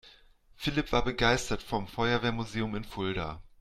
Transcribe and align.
Philipp 0.55 0.91
war 0.91 1.03
begeistert 1.03 1.61
vom 1.61 1.87
Feuerwehrmuseum 1.87 2.73
in 2.73 2.83
Fulda. 2.83 3.39